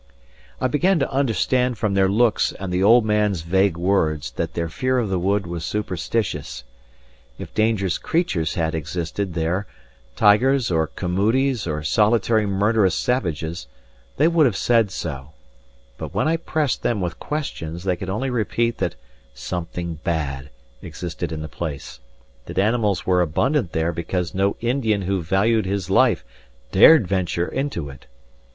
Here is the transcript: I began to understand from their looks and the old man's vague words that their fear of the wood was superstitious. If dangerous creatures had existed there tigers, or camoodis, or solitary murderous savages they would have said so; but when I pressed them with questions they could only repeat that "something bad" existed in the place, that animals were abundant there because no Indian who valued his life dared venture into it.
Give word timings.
I 0.59 0.67
began 0.67 0.97
to 0.97 1.11
understand 1.11 1.77
from 1.77 1.93
their 1.93 2.09
looks 2.09 2.53
and 2.53 2.73
the 2.73 2.81
old 2.81 3.05
man's 3.05 3.43
vague 3.43 3.77
words 3.77 4.31
that 4.31 4.55
their 4.55 4.67
fear 4.67 4.97
of 4.97 5.09
the 5.09 5.19
wood 5.19 5.45
was 5.45 5.63
superstitious. 5.63 6.63
If 7.37 7.53
dangerous 7.53 7.99
creatures 7.99 8.55
had 8.55 8.73
existed 8.73 9.35
there 9.35 9.67
tigers, 10.15 10.71
or 10.71 10.87
camoodis, 10.87 11.67
or 11.67 11.83
solitary 11.83 12.47
murderous 12.47 12.95
savages 12.95 13.67
they 14.17 14.27
would 14.27 14.47
have 14.47 14.57
said 14.57 14.89
so; 14.89 15.33
but 15.99 16.15
when 16.15 16.27
I 16.27 16.37
pressed 16.37 16.81
them 16.81 16.99
with 16.99 17.19
questions 17.19 17.83
they 17.83 17.95
could 17.95 18.09
only 18.09 18.31
repeat 18.31 18.79
that 18.79 18.95
"something 19.35 19.99
bad" 20.03 20.49
existed 20.81 21.31
in 21.31 21.43
the 21.43 21.47
place, 21.47 21.99
that 22.47 22.57
animals 22.57 23.05
were 23.05 23.21
abundant 23.21 23.71
there 23.73 23.91
because 23.93 24.33
no 24.33 24.55
Indian 24.61 25.03
who 25.03 25.21
valued 25.21 25.67
his 25.67 25.91
life 25.91 26.25
dared 26.71 27.07
venture 27.07 27.47
into 27.47 27.87
it. 27.91 28.07